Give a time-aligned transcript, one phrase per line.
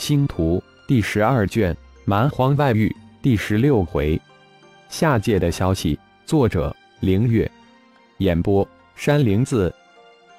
[0.00, 2.90] 星图第十二卷蛮荒外域
[3.20, 4.18] 第十六回，
[4.88, 7.48] 下界的消息，作者凌月，
[8.16, 8.66] 演播
[8.96, 9.72] 山灵子。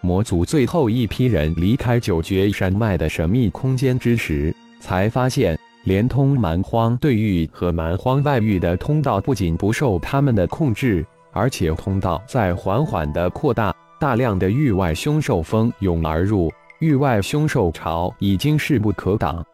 [0.02, 19.46] 魔族最后一批人离开九绝山脉的神秘空间之时，才发现，连通蛮荒对域和蛮荒外域的通道不仅不受他们的控制，而且通道在缓缓的扩大，大量的域外凶兽蜂拥而入，域外凶兽潮已经势不可挡。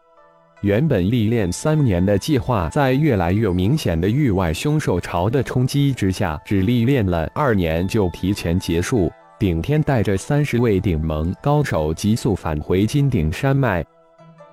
[0.62, 9.08] 原本历练三年的计划，在越来越明显的域外凶兽潮的冲击之下，只历练了二年就提前结束。
[9.38, 13.84] 顶天带着三十位顶盟高手急速返回金顶山脉，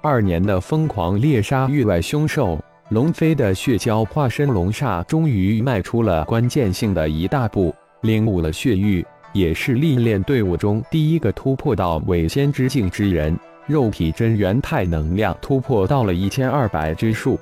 [0.03, 13.35] 二年的疯狂猎杀域外凶兽，龙飞的血蛟化身龙煞终于迈出了关键性的一大步，领悟了血域，也是历练队伍中第一个突破到伪仙之境之人。
[13.67, 17.39] 肉体真元态能量突破到了一千二百之数。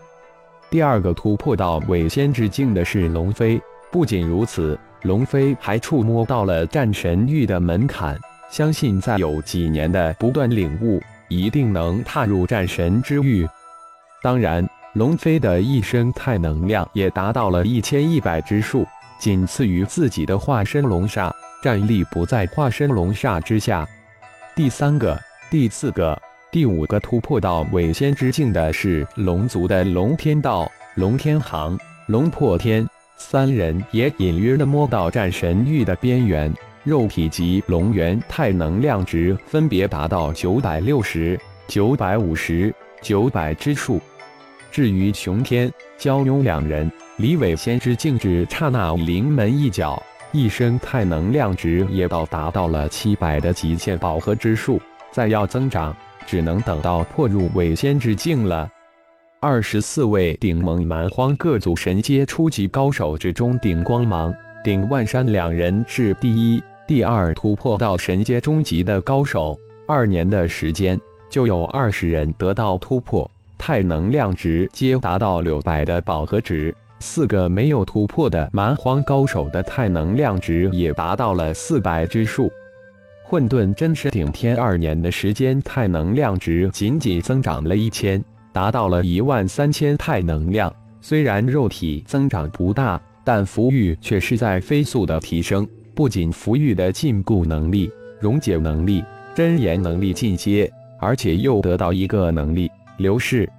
[0.70, 3.62] 第二个突破到伪仙之境的是龙飞。
[3.92, 8.18] 不仅如此，龙飞还触摸到了战神域的门槛。
[8.50, 13.48] 相信再有几年的不断领悟，一定能踏入战神之域。
[14.22, 18.86] 当然，龙飞的一生太能量也达到了一千一百之数，
[19.20, 23.86] 仅次于自己的化身龙煞，战力不在化身龙煞之下。
[24.56, 25.20] 第三个。
[25.54, 26.20] 第四个、
[26.52, 32.84] 第五个突破到伪仙之境的是龙族的龙天道、龙天行、龙破天
[33.18, 36.52] 三人，也隐约的摸到战神域的边缘。
[36.84, 44.02] 肉体及龙元太能量值分别达到九百六十九百五十九百之数。
[44.72, 54.82] 至于熊天、蛟勇两人，离伪仙之境只差那临门一脚，一生太能量值也到达到了七百的极限饱和之数。
[55.14, 58.70] 再要增长，只能等到破入伪仙之境了。
[59.40, 69.56] 二十四位顶盟蛮荒各族神阶初级高手之中，顶光芒、顶万山两人是第一、第二突破到神阶中级的高手。
[69.86, 76.74] 二年的时间，就有二十人得到突破，太能量值皆达到六百的饱和值。
[77.00, 82.50] 四个没有突破的蛮荒高手的太能量值也达到了四百之数。
[83.34, 90.72] 混沌真实顶天二年的时间，太能量值仅仅增长了一千，达到了一万三千太能量。
[91.02, 95.68] 虽然肉体增长不大，但符玉却是在飞速的提升。
[95.96, 97.90] 不仅符玉的禁锢能力、
[98.20, 103.50] 溶解能力、真言能力进阶，而且又得到一个能力流逝。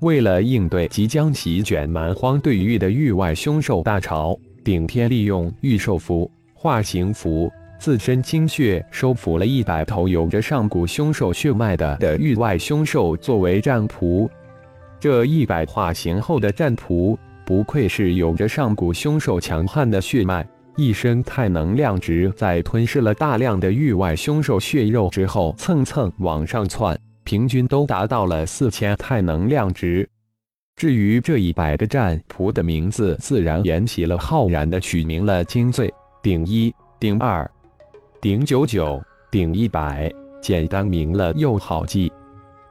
[0.00, 7.48] 为了应对即将席卷蛮荒对域的域外凶兽大潮，顶天利用御兽符、化形符。
[7.84, 14.26] 自身精血收服了一百头有着上古凶兽血脉的的域外凶兽作为战仆，
[14.98, 17.14] 这一百化形后的战仆
[17.44, 30.08] 不愧是有着上古凶兽强悍的血脉，一身太能量值在吞噬了大量的域外凶兽血肉之后蹭蹭往上窜，平均都达到了四千太能量值。
[30.76, 37.46] 至于这一百个战仆的名字，自然沿袭了浩然的取名了：精粹、顶一、顶二。
[38.24, 42.10] 顶九九，顶一百，简单明了又好记。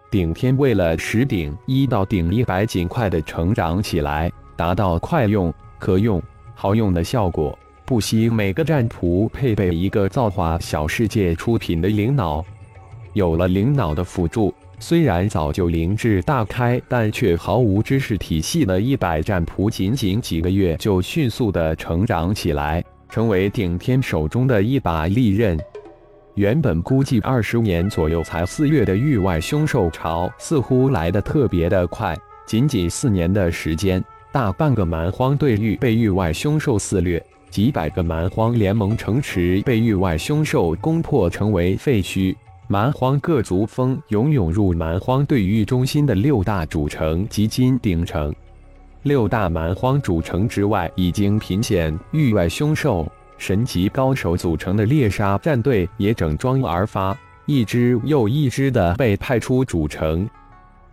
[0.09, 6.19] 顶天为了使顶一到顶一百尽快的成长起来，达到快用、可用、
[6.55, 7.55] 好用的效果，
[7.85, 12.43] 不惜每个战仆配备一个造化小世界出品的灵脑。
[13.13, 22.83] 有了灵脑的辅助，虽然早就灵智大开，但却毫无知识体系的一百战仆，仅仅几个月就迅速的成长起来。
[23.13, 25.55] 成为顶天手中的一把利刃。
[26.33, 32.17] 原本估计二十年左右才四月的域外凶兽潮，似乎来得特别的快。
[32.47, 42.35] 仅仅四年的时间，大半个蛮荒对域被域外凶兽肆虐，几百个蛮荒联盟城池被域外凶兽攻破，成为废墟。
[42.67, 48.33] 蛮荒各族蜂涌涌入蛮荒对域中心的六大主城及金鼎城。
[49.03, 53.05] 六大蛮荒主城之外，已经频现域外凶兽、
[53.37, 57.15] 神级高手组成的猎杀战队也整装而发，
[57.45, 60.27] 一支又一支的被派出主城。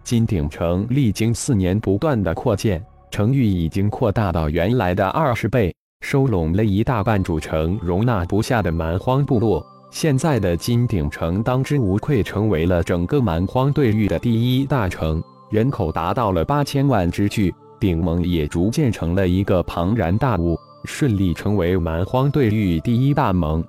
[0.03, 9.65] 金鼎城历经四年不断的扩建，城域已经扩大到原来的二十倍，收拢了一大半主城容纳不下的蛮荒部落。
[9.93, 17.55] 现在的金鼎城当之无愧成为了整个蛮荒对域的第一大城，人口达到了八千万之巨。
[17.81, 23.65] 顶盟也逐渐成了一个庞然大物，顺利成为蛮荒对域第一大盟。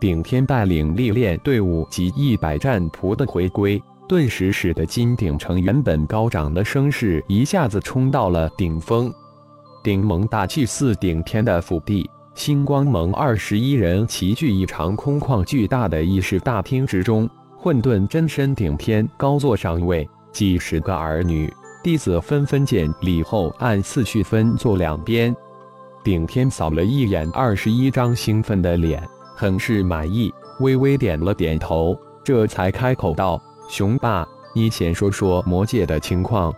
[0.00, 9.12] 顶天带领历练队伍及一百战仆的回归，顿时使得金鼎城原本高涨的声势一下子冲到了顶峰。
[9.82, 17.28] 顶盟大祭祀顶天的府邸，星光盟二十一人齐聚一场空旷巨大的议事大厅之中。
[17.56, 21.50] 混沌真身顶天高坐上位，几十个儿女
[21.84, 25.36] 弟子纷纷见礼后，按次序分坐两边。
[26.02, 31.94] 顶天扫了一眼二十一张兴奋的脸，很是满意，微微点了点头，
[32.24, 33.38] 这才开口道
[33.68, 36.50] ：“雄霸，你先说说魔界的情况。”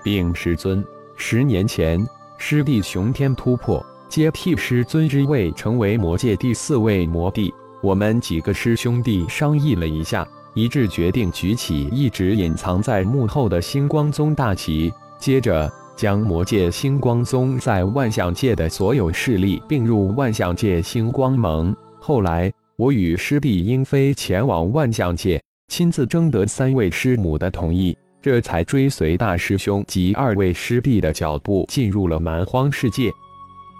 [0.00, 0.84] 禀师尊，
[1.16, 2.00] 十年前，
[2.38, 7.52] 师弟雄天突破，接替师尊之位，成为魔界第四位魔帝。
[7.82, 21.74] 我们几个师兄弟商议了一下，一致决定举起一直隐藏在幕后的星光宗大旗，接着将魔界星光宗在万象界的所有势力并入万象界星光盟。
[21.98, 33.10] 后来，我与师弟英飞前往万象界，亲自征得三位师母的同意，这才追随大师兄及二位师弟的脚步进入了蛮荒世界。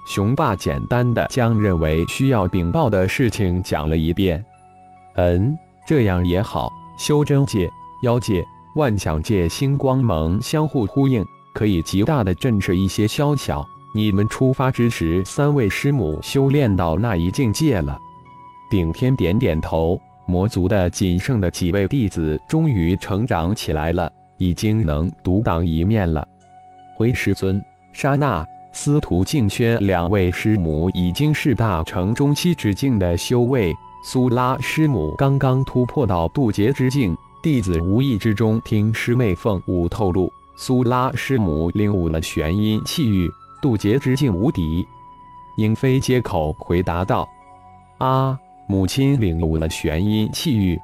[0.07, 4.45] 雄霸简单的将认为需要禀报的事情讲了一遍。
[5.15, 5.57] 嗯，
[5.87, 6.73] 这样也好。
[6.97, 7.71] 修真界、
[8.03, 8.45] 妖界、
[8.77, 11.25] 万象界、星光盟相互呼应，
[11.55, 13.67] 可以极大的震慑一些宵小。
[13.95, 17.99] 你们出发之时，三位师母修炼到那一境界了。
[18.71, 20.01] 顶天点点头。
[20.25, 26.27] 魔族的仅剩的几位弟子终于成长起来了，已经能独当一面了。
[26.97, 27.63] 回师尊，
[27.93, 28.47] 刹那。
[28.73, 37.17] 司徒静轩两位师母已经是大成中期之境的修为，苏拉师母刚刚突破到渡劫之境。
[37.41, 44.85] 弟子无意之中听师妹凤舞透露，苏拉师母领悟了玄阴气域，渡劫之境无敌。
[45.57, 47.29] 英飞接口回答道
[47.99, 48.39] ：“啊，
[48.69, 50.79] 母亲领悟了玄阴气域。”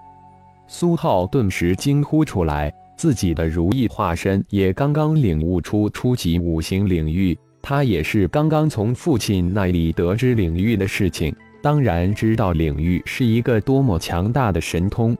[0.68, 7.36] 苏浩顿时惊呼出来，自己的如意化身也刚刚领悟出初级五行领域。
[7.60, 11.34] 他也是刚刚从父亲那里得知领域的事情，
[11.68, 15.14] 当然知道领域是一个多么强大的神通。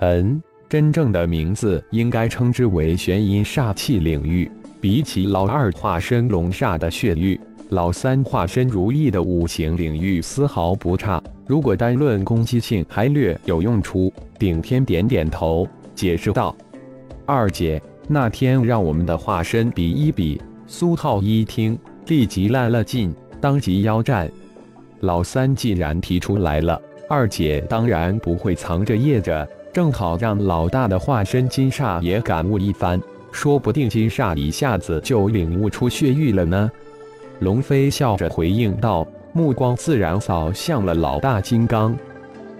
[0.00, 0.38] 嗯，
[0.68, 4.52] 真正的名字应该称之为玄阴煞气领域。
[4.78, 7.40] 比起老二化身龙煞的血域，
[7.70, 11.18] 老三化身如意的五行领域丝毫不差。
[11.46, 14.12] 如果单论攻击性，还略有用处。
[14.38, 16.54] 顶天点点头，解释道
[17.24, 20.38] ：“二姐，那天让我们的化身比一比。”
[20.68, 24.30] 苏浩一听，立即来了劲，当即邀战。
[25.00, 33.00] 老三既然提出来了，二姐当然不会藏着掖着，正好让老大的化身金煞也感悟一番，
[33.32, 36.70] 说不定金煞一下子就领悟出血域了呢。
[37.40, 41.96] 龙飞笑着回应道，目光自然扫向了老大金刚。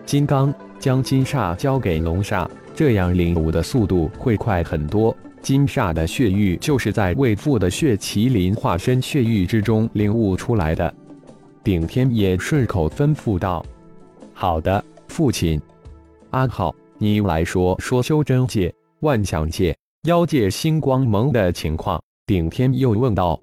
[0.07, 5.15] 金刚将金煞交给龙煞，这样领悟的速度会快很多。
[5.43, 10.95] 金煞的血域就是在未父的血麒麟化身血域之中领悟出来的。
[11.63, 13.65] 顶天也顺口吩咐道
[14.33, 15.61] ：“好的，父亲。
[16.31, 23.39] 阿浩，你来说说修真界、万象界、妖界星光盟的情况。”顶天又问道：“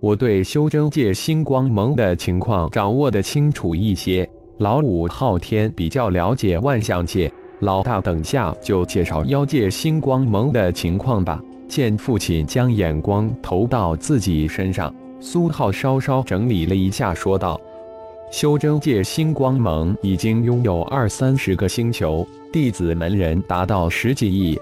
[0.00, 4.28] 我对修真界星光盟的情况掌握的清楚一些，
[4.58, 11.40] 老五昊天比较了解万象界。”老大，等下就介绍妖界星光盟的情况吧。
[11.68, 14.92] 见父亲将眼光投到自己身上，
[15.24, 17.58] 苏浩稍稍整理了一下，说道
[18.32, 24.60] ：“修真界星光盟已经拥有二三十个星球，弟子门人达到十几亿。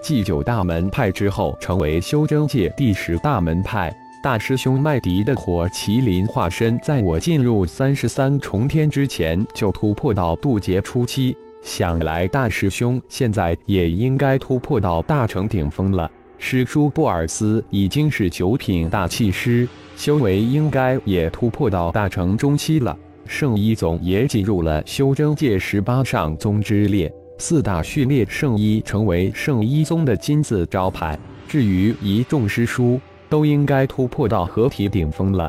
[0.00, 3.92] 继九大门派之后，成为修真界第十大门派。
[4.22, 16.10] 大师兄麦迪的火麒麟化身，在我进入三十三重天之前就突破到渡劫初期。”想来大师兄现在也应该突破到大成顶峰了。
[16.42, 22.96] 师叔布尔斯已经是九品大气师，修为应该也突破到大成中期了。
[23.26, 31.16] 圣医总也进入了修真界十八上宗之列，四大序列圣医成为圣医宗的金字招牌。
[31.46, 35.48] 至于一众师叔，都应该突破到合体顶峰了，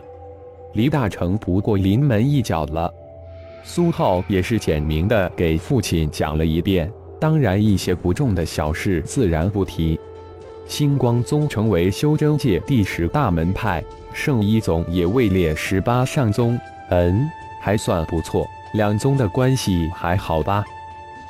[0.74, 2.94] 离大成不过临门一脚了。
[3.64, 9.98] 苏浩也是简明的给父亲讲了一遍，当然一些不重的小事自然不提。
[10.72, 16.58] 星光宗成为修真界第十大门派，圣医宗也位列十八上宗，
[16.90, 18.48] 嗯，还算不错。
[18.74, 20.64] 两宗的关系还好吧？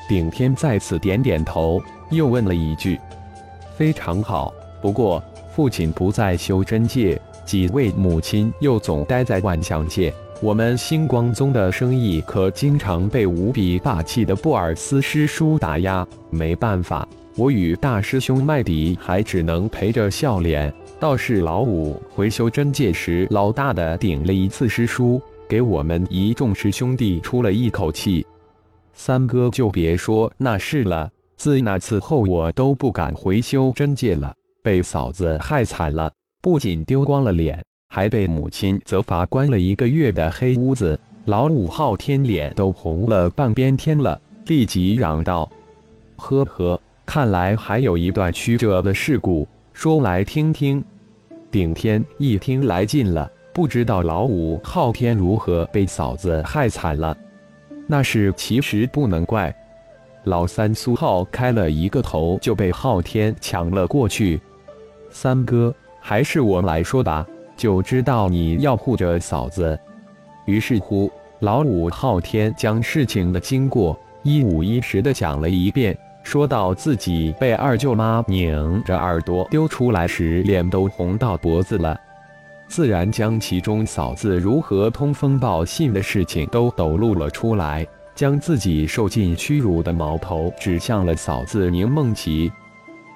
[0.07, 1.81] 顶天再次点点头，
[2.11, 2.99] 又问了一句
[3.75, 4.53] ：“非常好。
[4.79, 5.21] 不过
[5.55, 20.73] 父亲不在修真界，几位母亲又总待在万象界。”我们星光宗的生意可经常被无比霸气的布尔斯师叔打压，没办法，我与大师兄麦迪还只能陪着笑脸。
[20.99, 28.25] 倒是老五回修真界时，老大的顶了一次师叔，给我们一众师兄弟出了一口气。
[28.93, 36.11] 三哥就别说那事了，自那次后，我都不敢回修真界了，被嫂子害惨了，
[36.41, 40.99] 不仅丢光了脸，还被母亲责罚关了一个月的黑屋子。
[41.25, 45.49] 老五昊天脸都红了半边天了，立即嚷道
[46.17, 50.83] ：“呵呵，看来还有一段曲折的事故，说来听听。”
[51.51, 57.15] 顶天一听来劲了，不知道老五昊天如何被嫂子害惨了。
[57.87, 59.53] 那是其实不能怪
[60.23, 64.39] 老三苏浩开了一个头就被昊天抢了过去。
[65.09, 67.27] 三哥，还是我来说吧，
[67.57, 69.77] 就知道你要护着嫂子。
[70.45, 75.97] 于是乎，老五昊天将事情的经过一五一十的讲了一遍。
[76.23, 81.99] 说到自己被二舅妈拧着耳朵丢出来时，脸都红到脖子了，
[82.67, 87.85] 自然将其中嫂子如何通风报信的事情都抖露了出来，
[88.15, 92.51] 将自己受尽屈辱的矛头指向了嫂子宁梦琪。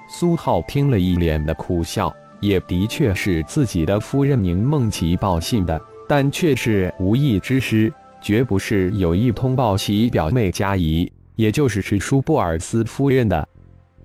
[0.08, 11.10] 苏浩听了一脸的苦笑，也的确是自己的夫人宁梦琪报信的，但却是无意之失，绝不是有意通报其表妹佳怡。
[11.36, 13.46] 也就是是舒布尔斯夫人的，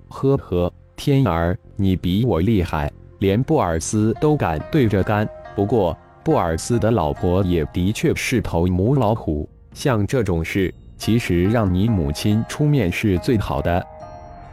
[0.10, 5.28] 呵呵，天儿，你比我厉害，连布尔斯都敢对着干。
[5.56, 13.86] 不过布尔斯的老婆也的确是头母老虎，像这种事，其实让你母亲出面是最好的。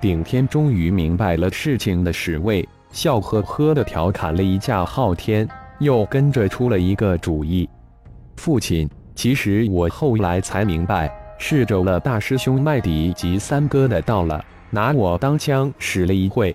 [0.00, 5.48] 顶天终于明白了事情的始末，笑呵呵的调侃了一下昊天，
[5.80, 7.68] 又跟着出了一个主意。
[8.36, 11.12] 父亲，其实我后来才明白。
[11.38, 16.54] 是着了大师兄麦迪及三哥的到了，拿我当枪使了一会。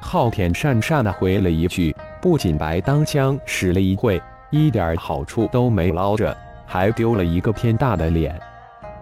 [0.00, 8.38] 昊天讪讪的回了一句：“不仅白当枪使了一会，一点好处都没捞着，还丢了一个天大的脸。”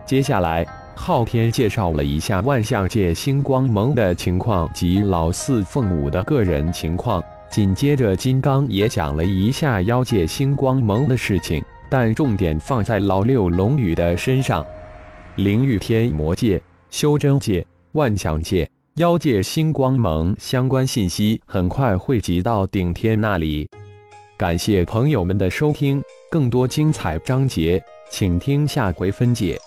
[0.07, 14.65] 接下来，昊天介绍了一下万象界星光盟的情况及老四凤舞的个人情况，紧接着金刚也讲了一下妖界星光盟的事情，但重点放在老六龙宇的身上。
[15.37, 16.61] 灵域天魔界、
[16.91, 23.67] 修真界、万象界、妖界星光盟相关信息很快汇集到顶天那里。
[24.37, 29.59] 感谢朋友们的收听，更多精彩章节，请听下回分解。